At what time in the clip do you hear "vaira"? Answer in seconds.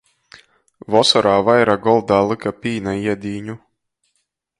1.49-1.75